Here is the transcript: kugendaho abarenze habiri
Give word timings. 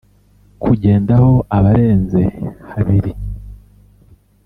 kugendaho 0.63 1.31
abarenze 1.57 2.23
habiri 2.71 3.11